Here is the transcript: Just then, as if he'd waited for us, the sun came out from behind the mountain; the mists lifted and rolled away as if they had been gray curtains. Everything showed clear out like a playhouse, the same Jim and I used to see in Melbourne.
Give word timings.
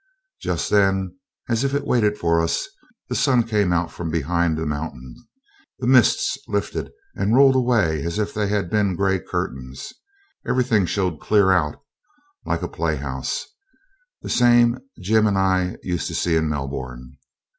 Just 0.41 0.71
then, 0.71 1.19
as 1.47 1.63
if 1.63 1.73
he'd 1.73 1.83
waited 1.83 2.17
for 2.17 2.41
us, 2.41 2.67
the 3.07 3.13
sun 3.13 3.43
came 3.43 3.71
out 3.71 3.91
from 3.91 4.09
behind 4.09 4.57
the 4.57 4.65
mountain; 4.65 5.15
the 5.77 5.85
mists 5.85 6.39
lifted 6.47 6.91
and 7.13 7.35
rolled 7.35 7.53
away 7.55 8.03
as 8.03 8.17
if 8.17 8.33
they 8.33 8.47
had 8.47 8.71
been 8.71 8.95
gray 8.95 9.19
curtains. 9.19 9.93
Everything 10.43 10.87
showed 10.87 11.21
clear 11.21 11.51
out 11.51 11.83
like 12.47 12.63
a 12.63 12.67
playhouse, 12.67 13.45
the 14.23 14.29
same 14.31 14.79
Jim 14.99 15.27
and 15.27 15.37
I 15.37 15.77
used 15.83 16.07
to 16.07 16.15
see 16.15 16.35
in 16.35 16.49
Melbourne. 16.49 17.19